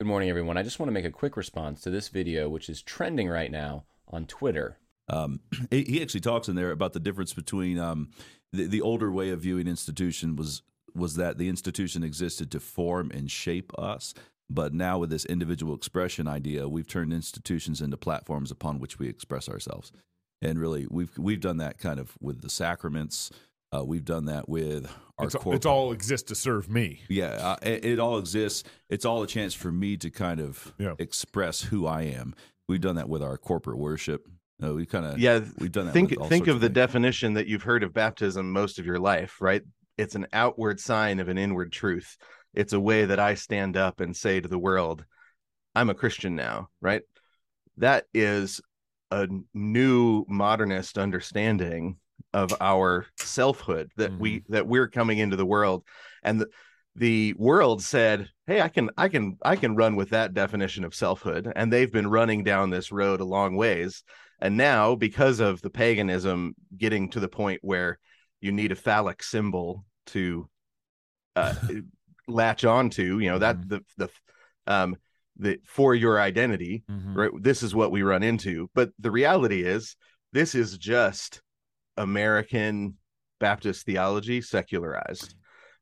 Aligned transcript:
Good 0.00 0.06
morning, 0.06 0.30
everyone. 0.30 0.56
I 0.56 0.62
just 0.62 0.78
want 0.78 0.86
to 0.86 0.92
make 0.92 1.04
a 1.04 1.10
quick 1.10 1.36
response 1.36 1.80
to 1.80 1.90
this 1.90 2.06
video, 2.06 2.48
which 2.48 2.68
is 2.68 2.82
trending 2.82 3.28
right 3.28 3.50
now 3.50 3.82
on 4.06 4.26
Twitter. 4.26 4.78
Um, 5.08 5.40
he 5.72 6.00
actually 6.00 6.20
talks 6.20 6.48
in 6.48 6.54
there 6.54 6.70
about 6.70 6.92
the 6.92 7.00
difference 7.00 7.32
between 7.32 7.80
um, 7.80 8.10
the, 8.52 8.68
the 8.68 8.80
older 8.80 9.10
way 9.10 9.30
of 9.30 9.40
viewing 9.40 9.66
institution 9.66 10.36
was 10.36 10.62
was 10.94 11.16
that 11.16 11.36
the 11.36 11.48
institution 11.48 12.04
existed 12.04 12.52
to 12.52 12.60
form 12.60 13.10
and 13.12 13.28
shape 13.28 13.76
us. 13.76 14.14
But 14.48 14.72
now, 14.72 15.00
with 15.00 15.10
this 15.10 15.24
individual 15.24 15.74
expression 15.74 16.28
idea, 16.28 16.68
we've 16.68 16.86
turned 16.86 17.12
institutions 17.12 17.80
into 17.80 17.96
platforms 17.96 18.52
upon 18.52 18.78
which 18.78 19.00
we 19.00 19.08
express 19.08 19.48
ourselves. 19.48 19.90
And 20.40 20.60
really, 20.60 20.86
we've 20.88 21.18
we've 21.18 21.40
done 21.40 21.56
that 21.56 21.78
kind 21.78 21.98
of 21.98 22.16
with 22.20 22.42
the 22.42 22.50
sacraments. 22.50 23.32
Uh, 23.74 23.84
we've 23.84 24.04
done 24.04 24.24
that 24.26 24.48
with 24.48 24.90
our 25.18 25.26
It's, 25.26 25.34
corp- 25.34 25.56
it's 25.56 25.66
all 25.66 25.92
exists 25.92 26.28
to 26.28 26.34
serve 26.34 26.70
me. 26.70 27.02
yeah, 27.08 27.26
uh, 27.32 27.56
it, 27.62 27.84
it 27.84 27.98
all 27.98 28.18
exists. 28.18 28.64
It's 28.88 29.04
all 29.04 29.22
a 29.22 29.26
chance 29.26 29.52
for 29.52 29.70
me 29.70 29.96
to 29.98 30.10
kind 30.10 30.40
of 30.40 30.72
Yeah. 30.78 30.94
express 30.98 31.60
who 31.62 31.86
I 31.86 32.02
am. 32.02 32.34
We've 32.68 32.80
done 32.80 32.96
that 32.96 33.08
with 33.08 33.22
our 33.22 33.36
corporate 33.36 33.78
worship. 33.78 34.26
Uh, 34.62 34.74
we 34.74 34.86
kind 34.86 35.04
of 35.06 35.18
yeah 35.20 35.38
we've 35.58 35.70
done 35.70 35.86
that. 35.86 35.92
think 35.92 36.10
with 36.10 36.18
all 36.18 36.28
think 36.28 36.46
sorts 36.46 36.56
of 36.56 36.60
the 36.60 36.68
definition 36.68 37.34
that 37.34 37.46
you've 37.46 37.62
heard 37.62 37.84
of 37.84 37.92
baptism 37.94 38.50
most 38.52 38.80
of 38.80 38.84
your 38.84 38.98
life 38.98 39.36
right 39.40 39.62
it's 39.96 40.16
an 40.16 40.26
outward 40.32 40.80
sign 40.80 41.20
of 41.20 41.28
an 41.28 41.38
inward 41.38 41.70
truth 41.70 42.16
it's 42.54 42.72
a 42.72 42.80
way 42.80 43.04
that 43.04 43.20
i 43.20 43.34
stand 43.34 43.76
up 43.76 44.00
and 44.00 44.16
say 44.16 44.40
to 44.40 44.48
the 44.48 44.58
world 44.58 45.04
i'm 45.76 45.90
a 45.90 45.94
christian 45.94 46.34
now 46.34 46.68
right 46.80 47.02
that 47.76 48.06
is 48.12 48.60
a 49.12 49.28
new 49.54 50.24
modernist 50.28 50.98
understanding 50.98 51.96
of 52.42 52.54
our 52.60 53.06
selfhood 53.16 53.90
that 53.96 54.12
we 54.18 54.30
that 54.48 54.66
we're 54.66 54.88
coming 54.88 55.18
into 55.18 55.36
the 55.36 55.46
world. 55.54 55.84
And 56.22 56.40
the, 56.40 56.48
the 56.94 57.34
world 57.34 57.82
said 57.82 58.28
hey 58.46 58.60
i 58.60 58.68
can 58.68 58.90
i 58.96 59.08
can 59.08 59.36
i 59.52 59.54
can 59.56 59.76
run 59.76 59.94
with 59.96 60.10
that 60.10 60.34
definition 60.34 60.84
of 60.84 60.94
selfhood. 60.94 61.52
And 61.56 61.72
they've 61.72 61.92
been 61.92 62.10
running 62.18 62.44
down 62.44 62.70
this 62.70 62.90
road 62.92 63.20
a 63.20 63.24
long 63.36 63.56
ways. 63.56 64.02
And 64.40 64.56
now 64.56 64.94
because 64.94 65.40
of 65.40 65.60
the 65.62 65.70
paganism 65.70 66.54
getting 66.76 67.10
to 67.10 67.20
the 67.20 67.28
point 67.28 67.60
where 67.62 67.98
you 68.40 68.52
need 68.52 68.72
a 68.72 68.76
phallic 68.86 69.22
symbol 69.22 69.84
to 70.06 70.48
uh, 71.36 71.52
latch 72.28 72.64
on 72.64 72.90
to 72.90 73.18
you 73.22 73.28
know 73.30 73.38
that 73.38 73.56
Mhm. 73.56 73.68
the 73.68 73.80
the 73.96 74.08
um 74.74 74.96
the 75.36 75.58
for 75.64 75.94
your 75.94 76.20
identity 76.20 76.84
Mhm. 76.90 77.14
right? 77.16 77.30
This 77.48 77.62
is 77.62 77.74
what 77.74 77.90
we 77.90 78.02
run 78.02 78.22
into. 78.22 78.68
But 78.74 78.90
the 78.98 79.10
reality 79.10 79.62
is 79.62 79.96
this 80.32 80.54
is 80.54 80.78
just 80.78 81.42
american 81.98 82.96
baptist 83.40 83.84
theology 83.86 84.40
secularized 84.40 85.34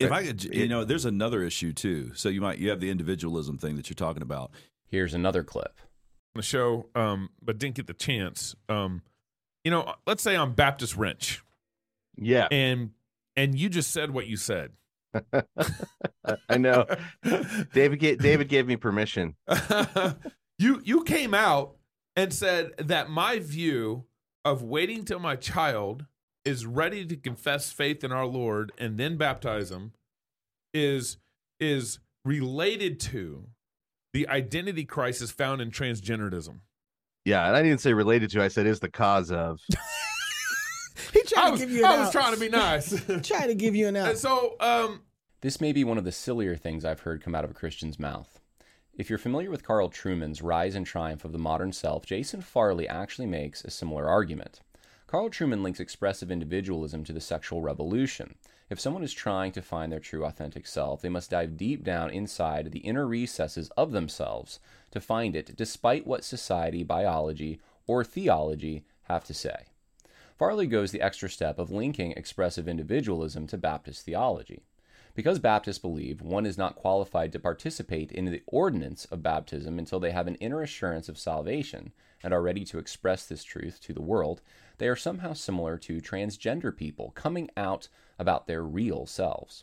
If 0.00 0.10
I 0.10 0.24
could, 0.24 0.42
you 0.42 0.66
know, 0.66 0.84
there's 0.84 1.04
another 1.04 1.42
issue 1.44 1.72
too. 1.72 2.12
So 2.14 2.28
you 2.28 2.40
might 2.40 2.58
you 2.58 2.68
have 2.70 2.80
the 2.80 2.90
individualism 2.90 3.58
thing 3.58 3.76
that 3.76 3.88
you're 3.88 3.94
talking 3.94 4.22
about. 4.22 4.50
Here's 4.88 5.14
another 5.14 5.44
clip. 5.44 5.78
On 6.34 6.40
the 6.40 6.42
show, 6.42 6.86
um, 6.96 7.30
but 7.40 7.58
didn't 7.58 7.76
get 7.76 7.86
the 7.86 7.94
chance. 7.94 8.56
Um, 8.68 9.02
you 9.62 9.70
know, 9.70 9.94
let's 10.04 10.22
say 10.22 10.36
I'm 10.36 10.52
Baptist 10.52 10.96
Wrench, 10.96 11.42
yeah 12.16 12.48
and 12.50 12.90
and 13.36 13.58
you 13.58 13.68
just 13.68 13.92
said 13.92 14.10
what 14.10 14.26
you 14.26 14.36
said. 14.36 14.72
i 16.48 16.56
know 16.58 16.84
david 17.72 18.00
david 18.18 18.48
gave 18.48 18.66
me 18.66 18.74
permission 18.74 19.36
you 20.58 20.80
you 20.82 21.04
came 21.04 21.34
out 21.34 21.76
and 22.16 22.32
said 22.34 22.72
that 22.78 23.08
my 23.08 23.38
view 23.38 24.04
of 24.44 24.62
waiting 24.62 25.04
till 25.04 25.18
my 25.18 25.36
child 25.36 26.06
is 26.44 26.66
ready 26.66 27.06
to 27.06 27.16
confess 27.16 27.72
faith 27.72 28.04
in 28.04 28.12
our 28.12 28.26
Lord 28.26 28.72
and 28.78 28.98
then 28.98 29.16
baptize 29.16 29.70
him 29.70 29.92
is 30.72 31.16
is 31.60 31.98
related 32.24 32.98
to 33.00 33.46
the 34.12 34.28
identity 34.28 34.84
crisis 34.84 35.30
found 35.30 35.60
in 35.60 35.70
transgenderism. 35.70 36.60
yeah 37.24 37.46
and 37.46 37.56
i 37.56 37.62
didn't 37.62 37.80
say 37.80 37.92
related 37.92 38.30
to 38.30 38.42
i 38.42 38.48
said 38.48 38.66
is 38.66 38.80
the 38.80 38.88
cause 38.90 39.30
of 39.30 39.60
He 41.12 41.22
tried 41.22 41.46
I 41.46 41.50
to 41.52 41.58
give 41.58 41.70
you 41.70 41.78
an 41.80 41.84
I 41.84 41.98
was 42.00 42.10
trying 42.10 42.34
to 42.34 42.40
be 42.40 42.48
nice. 42.48 42.90
Trying 43.22 43.48
to 43.48 43.54
give 43.54 43.76
you 43.76 43.86
an 43.86 43.96
And 43.96 44.18
so, 44.18 44.56
um, 44.58 45.02
This 45.42 45.60
may 45.60 45.72
be 45.72 45.84
one 45.84 45.96
of 45.96 46.04
the 46.04 46.10
sillier 46.12 46.56
things 46.56 46.84
I've 46.84 47.00
heard 47.00 47.22
come 47.22 47.34
out 47.36 47.44
of 47.44 47.50
a 47.50 47.54
Christian's 47.54 47.98
mouth. 48.00 48.40
If 48.96 49.10
you're 49.10 49.18
familiar 49.18 49.50
with 49.50 49.64
Carl 49.64 49.90
Trueman's 49.90 50.40
Rise 50.40 50.76
and 50.76 50.86
Triumph 50.86 51.24
of 51.24 51.32
the 51.32 51.38
Modern 51.38 51.72
Self, 51.72 52.06
Jason 52.06 52.40
Farley 52.40 52.88
actually 52.88 53.26
makes 53.26 53.64
a 53.64 53.70
similar 53.70 54.08
argument. 54.08 54.60
Carl 55.08 55.30
Trueman 55.30 55.62
links 55.62 55.80
expressive 55.80 56.30
individualism 56.30 57.02
to 57.02 57.12
the 57.12 57.20
sexual 57.20 57.60
revolution. 57.60 58.36
If 58.70 58.78
someone 58.78 59.02
is 59.02 59.12
trying 59.12 59.50
to 59.52 59.62
find 59.62 59.90
their 59.90 59.98
true 59.98 60.24
authentic 60.24 60.68
self, 60.68 61.02
they 61.02 61.08
must 61.08 61.30
dive 61.30 61.56
deep 61.56 61.82
down 61.82 62.10
inside 62.10 62.70
the 62.70 62.78
inner 62.80 63.04
recesses 63.04 63.68
of 63.70 63.90
themselves 63.90 64.60
to 64.92 65.00
find 65.00 65.34
it, 65.34 65.56
despite 65.56 66.06
what 66.06 66.22
society, 66.22 66.84
biology, 66.84 67.58
or 67.88 68.04
theology 68.04 68.84
have 69.04 69.24
to 69.24 69.34
say. 69.34 69.64
Farley 70.38 70.68
goes 70.68 70.92
the 70.92 71.02
extra 71.02 71.28
step 71.28 71.58
of 71.58 71.72
linking 71.72 72.12
expressive 72.12 72.68
individualism 72.68 73.48
to 73.48 73.58
Baptist 73.58 74.04
theology. 74.04 74.62
Because 75.14 75.38
Baptists 75.38 75.78
believe 75.78 76.20
one 76.20 76.44
is 76.44 76.58
not 76.58 76.74
qualified 76.74 77.30
to 77.32 77.38
participate 77.38 78.10
in 78.10 78.24
the 78.24 78.42
ordinance 78.46 79.04
of 79.06 79.22
baptism 79.22 79.78
until 79.78 80.00
they 80.00 80.10
have 80.10 80.26
an 80.26 80.34
inner 80.36 80.60
assurance 80.60 81.08
of 81.08 81.18
salvation 81.18 81.92
and 82.24 82.34
are 82.34 82.42
ready 82.42 82.64
to 82.64 82.78
express 82.78 83.24
this 83.24 83.44
truth 83.44 83.80
to 83.82 83.92
the 83.92 84.02
world, 84.02 84.40
they 84.78 84.88
are 84.88 84.96
somehow 84.96 85.32
similar 85.32 85.78
to 85.78 86.00
transgender 86.00 86.76
people 86.76 87.12
coming 87.14 87.48
out 87.56 87.88
about 88.18 88.48
their 88.48 88.64
real 88.64 89.06
selves. 89.06 89.62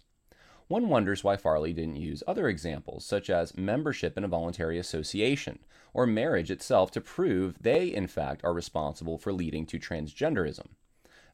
One 0.70 0.88
wonders 0.88 1.22
why 1.22 1.36
Farley 1.36 1.74
didn't 1.74 1.98
use 1.98 2.24
other 2.26 2.48
examples, 2.48 3.04
such 3.04 3.30
as 3.30 3.58
membership 3.58 4.18
in 4.18 4.24
a 4.24 4.30
voluntary 4.30 4.80
association 4.80 5.60
or 5.94 6.08
marriage 6.08 6.50
itself, 6.50 6.92
to 6.92 7.02
prove 7.02 7.62
they, 7.62 7.88
in 7.94 8.08
fact, 8.08 8.42
are 8.46 8.54
responsible 8.54 9.18
for 9.18 9.34
leading 9.34 9.66
to 9.66 9.78
transgenderism. 9.78 10.68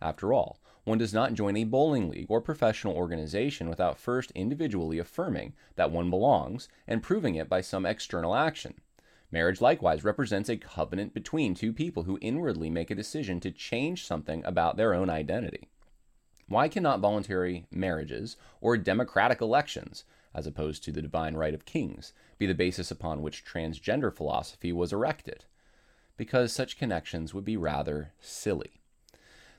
After 0.01 0.33
all, 0.33 0.59
one 0.87 0.97
does 0.97 1.13
not 1.13 1.33
join 1.33 1.57
a 1.57 1.65
bowling 1.65 2.09
league 2.09 2.27
or 2.29 2.39
professional 2.39 2.95
organization 2.95 3.67
without 3.67 3.99
first 3.99 4.31
individually 4.31 4.99
affirming 4.99 5.51
that 5.75 5.91
one 5.91 6.09
belongs 6.09 6.69
and 6.87 7.03
proving 7.03 7.35
it 7.35 7.49
by 7.49 7.59
some 7.59 7.85
external 7.85 8.33
action. 8.33 8.73
Marriage 9.29 9.59
likewise 9.59 10.05
represents 10.05 10.47
a 10.47 10.55
covenant 10.55 11.13
between 11.13 11.53
two 11.53 11.73
people 11.73 12.03
who 12.03 12.17
inwardly 12.21 12.69
make 12.69 12.89
a 12.89 12.95
decision 12.95 13.41
to 13.41 13.51
change 13.51 14.05
something 14.05 14.41
about 14.45 14.77
their 14.77 14.93
own 14.93 15.09
identity. 15.09 15.67
Why 16.47 16.69
cannot 16.69 17.01
voluntary 17.01 17.65
marriages 17.69 18.37
or 18.61 18.77
democratic 18.77 19.41
elections, 19.41 20.05
as 20.33 20.47
opposed 20.47 20.85
to 20.85 20.93
the 20.93 21.01
divine 21.01 21.35
right 21.35 21.53
of 21.53 21.65
kings, 21.65 22.13
be 22.37 22.45
the 22.45 22.55
basis 22.55 22.91
upon 22.91 23.21
which 23.21 23.43
transgender 23.43 24.15
philosophy 24.15 24.71
was 24.71 24.93
erected? 24.93 25.43
Because 26.15 26.53
such 26.53 26.77
connections 26.77 27.33
would 27.33 27.43
be 27.43 27.57
rather 27.57 28.13
silly. 28.21 28.79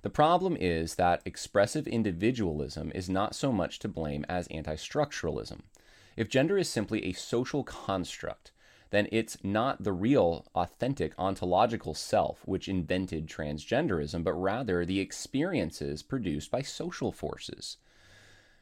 The 0.03 0.11
problem 0.11 0.57
is 0.59 0.95
that 0.95 1.23
expressive 1.25 1.87
individualism 1.87 2.93
is 2.95 3.09
not 3.09 3.35
so 3.35 3.51
much 3.53 3.79
to 3.81 3.89
blame 3.89 4.25
as 4.29 4.47
anti 4.49 4.77
structuralism. 4.77 5.63
If 6.17 6.29
gender 6.29 6.57
is 6.57 6.69
simply 6.69 7.05
a 7.05 7.13
social 7.13 7.65
construct, 7.65 8.53
then 8.91 9.09
it's 9.13 9.43
not 9.45 9.83
the 9.83 9.93
real, 9.93 10.47
authentic, 10.55 11.13
ontological 11.19 11.95
self 11.95 12.41
which 12.47 12.69
invented 12.69 13.27
transgenderism, 13.27 14.25
but 14.25 14.33
rather 14.33 14.85
the 14.85 15.01
experiences 15.01 16.03
produced 16.03 16.51
by 16.51 16.63
social 16.63 17.13
forces. 17.13 17.77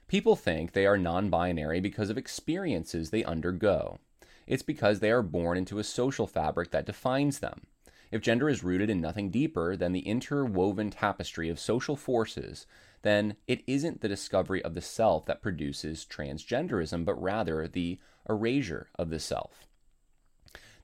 People 0.08 0.36
think 0.36 0.72
they 0.72 0.86
are 0.86 0.98
non 0.98 1.30
binary 1.30 1.80
because 1.80 2.10
of 2.10 2.18
experiences 2.18 3.10
they 3.10 3.24
undergo. 3.24 3.98
It's 4.46 4.62
because 4.62 5.00
they 5.00 5.10
are 5.10 5.22
born 5.22 5.58
into 5.58 5.78
a 5.78 5.84
social 5.84 6.26
fabric 6.26 6.70
that 6.70 6.86
defines 6.86 7.40
them. 7.40 7.66
If 8.10 8.22
gender 8.22 8.48
is 8.48 8.62
rooted 8.62 8.88
in 8.88 9.00
nothing 9.00 9.30
deeper 9.30 9.76
than 9.76 9.92
the 9.92 10.06
interwoven 10.06 10.90
tapestry 10.90 11.48
of 11.48 11.58
social 11.58 11.96
forces, 11.96 12.66
then 13.02 13.36
it 13.46 13.62
isn't 13.66 14.00
the 14.00 14.08
discovery 14.08 14.62
of 14.62 14.74
the 14.74 14.80
self 14.80 15.26
that 15.26 15.42
produces 15.42 16.06
transgenderism, 16.08 17.04
but 17.04 17.20
rather 17.20 17.66
the 17.66 17.98
erasure 18.28 18.88
of 18.96 19.10
the 19.10 19.18
self. 19.18 19.66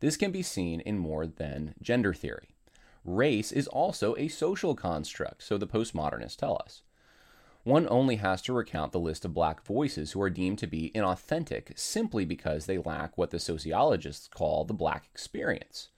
This 0.01 0.17
can 0.17 0.33
be 0.33 0.43
seen 0.43 0.81
in 0.81 0.99
more 0.99 1.27
than 1.27 1.75
gender 1.81 2.13
theory. 2.13 2.49
Race 3.05 3.53
is 3.53 3.69
also 3.69 4.17
a 4.17 4.29
social 4.29 4.75
construct, 4.75 5.43
so 5.43 5.59
the 5.59 5.67
postmodernists 5.67 6.37
tell 6.37 6.61
us. 6.65 6.83
One 7.65 7.87
only 7.89 8.17
has 8.17 8.43
to 8.43 8.53
recount 8.53 8.91
the 8.91 8.99
list 8.99 9.25
of 9.25 9.35
black 9.35 9.65
voices 9.65 10.13
who 10.13 10.21
are 10.23 10.31
deemed 10.31 10.59
to 10.59 10.67
be 10.67 10.91
inauthentic 10.95 11.79
simply 11.79 12.25
because 12.25 12.67
they 12.67 12.79
lack 12.79 13.17
what 13.17 13.31
the 13.31 13.39
sociologists 13.39 14.27
call 14.27 14.65
the 14.65 14.75
black 14.75 15.09
experience. 15.13 15.89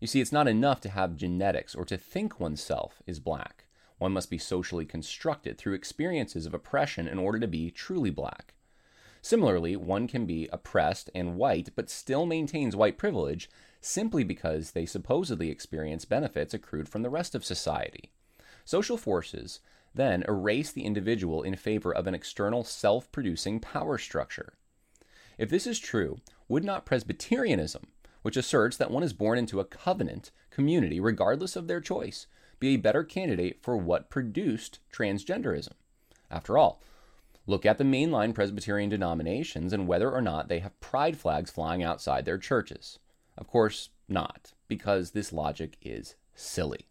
You 0.00 0.06
see, 0.06 0.20
it's 0.20 0.32
not 0.32 0.46
enough 0.48 0.80
to 0.82 0.90
have 0.90 1.16
genetics 1.16 1.74
or 1.74 1.84
to 1.86 1.96
think 1.98 2.38
oneself 2.38 3.02
is 3.06 3.18
black. 3.18 3.64
One 3.98 4.12
must 4.12 4.30
be 4.30 4.38
socially 4.38 4.84
constructed 4.84 5.58
through 5.58 5.74
experiences 5.74 6.46
of 6.46 6.54
oppression 6.54 7.08
in 7.08 7.18
order 7.18 7.40
to 7.40 7.48
be 7.48 7.70
truly 7.70 8.10
black. 8.10 8.54
Similarly, 9.20 9.74
one 9.74 10.06
can 10.06 10.24
be 10.24 10.48
oppressed 10.52 11.10
and 11.14 11.36
white 11.36 11.70
but 11.74 11.90
still 11.90 12.24
maintains 12.24 12.76
white 12.76 12.96
privilege 12.96 13.50
simply 13.80 14.22
because 14.22 14.70
they 14.70 14.86
supposedly 14.86 15.50
experience 15.50 16.04
benefits 16.04 16.54
accrued 16.54 16.88
from 16.88 17.02
the 17.02 17.10
rest 17.10 17.34
of 17.34 17.44
society. 17.44 18.12
Social 18.64 18.96
forces 18.96 19.58
then 19.94 20.22
erase 20.28 20.70
the 20.70 20.84
individual 20.84 21.42
in 21.42 21.56
favor 21.56 21.92
of 21.92 22.06
an 22.06 22.14
external 22.14 22.62
self 22.62 23.10
producing 23.10 23.58
power 23.58 23.98
structure. 23.98 24.52
If 25.38 25.50
this 25.50 25.66
is 25.66 25.78
true, 25.80 26.18
would 26.48 26.64
not 26.64 26.86
Presbyterianism, 26.86 27.88
which 28.22 28.36
asserts 28.36 28.76
that 28.76 28.90
one 28.90 29.02
is 29.02 29.12
born 29.12 29.38
into 29.38 29.60
a 29.60 29.64
covenant 29.64 30.30
community 30.50 31.00
regardless 31.00 31.56
of 31.56 31.66
their 31.66 31.80
choice, 31.80 32.26
be 32.60 32.74
a 32.74 32.76
better 32.76 33.04
candidate 33.04 33.58
for 33.62 33.76
what 33.76 34.10
produced 34.10 34.80
transgenderism? 34.92 35.72
After 36.30 36.58
all, 36.58 36.82
look 37.46 37.64
at 37.64 37.78
the 37.78 37.84
mainline 37.84 38.34
Presbyterian 38.34 38.90
denominations 38.90 39.72
and 39.72 39.86
whether 39.86 40.10
or 40.10 40.20
not 40.20 40.48
they 40.48 40.58
have 40.58 40.78
pride 40.80 41.16
flags 41.16 41.50
flying 41.50 41.82
outside 41.82 42.24
their 42.24 42.38
churches. 42.38 42.98
Of 43.36 43.46
course, 43.46 43.90
not, 44.08 44.52
because 44.66 45.12
this 45.12 45.32
logic 45.32 45.76
is 45.80 46.16
silly. 46.34 46.86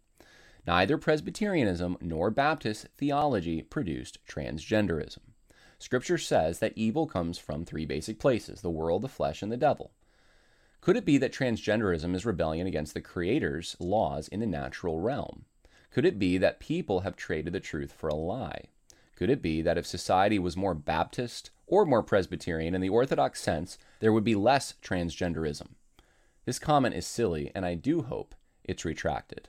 Neither 0.66 0.98
Presbyterianism 0.98 1.96
nor 2.00 2.30
Baptist 2.30 2.88
theology 2.96 3.62
produced 3.62 4.18
transgenderism. 4.26 5.20
Scripture 5.78 6.18
says 6.18 6.58
that 6.58 6.72
evil 6.76 7.06
comes 7.06 7.38
from 7.38 7.64
three 7.64 7.86
basic 7.86 8.18
places 8.18 8.60
the 8.60 8.70
world, 8.70 9.02
the 9.02 9.08
flesh, 9.08 9.42
and 9.42 9.52
the 9.52 9.56
devil. 9.56 9.92
Could 10.80 10.96
it 10.96 11.04
be 11.04 11.18
that 11.18 11.32
transgenderism 11.32 12.14
is 12.14 12.24
rebellion 12.24 12.66
against 12.66 12.94
the 12.94 13.00
Creator's 13.00 13.76
laws 13.78 14.28
in 14.28 14.40
the 14.40 14.46
natural 14.46 15.00
realm? 15.00 15.44
Could 15.90 16.04
it 16.04 16.18
be 16.18 16.38
that 16.38 16.60
people 16.60 17.00
have 17.00 17.16
traded 17.16 17.52
the 17.52 17.60
truth 17.60 17.92
for 17.92 18.08
a 18.08 18.14
lie? 18.14 18.66
Could 19.16 19.30
it 19.30 19.42
be 19.42 19.62
that 19.62 19.76
if 19.76 19.86
society 19.86 20.38
was 20.38 20.56
more 20.56 20.74
Baptist 20.74 21.50
or 21.66 21.84
more 21.84 22.02
Presbyterian 22.02 22.74
in 22.74 22.80
the 22.80 22.88
Orthodox 22.88 23.40
sense, 23.40 23.76
there 24.00 24.12
would 24.12 24.24
be 24.24 24.36
less 24.36 24.74
transgenderism? 24.82 25.70
This 26.44 26.58
comment 26.58 26.94
is 26.94 27.06
silly, 27.06 27.50
and 27.54 27.66
I 27.66 27.74
do 27.74 28.02
hope 28.02 28.34
it's 28.62 28.84
retracted. 28.84 29.48